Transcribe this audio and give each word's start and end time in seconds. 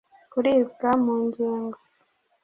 kuribwa 0.31 0.89
mu 1.03 1.15
ngingo 1.25 1.79